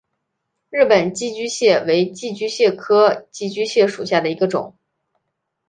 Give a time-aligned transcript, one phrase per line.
[0.71, 4.75] 日本寄居蟹为寄居蟹科寄居蟹属下的一个种。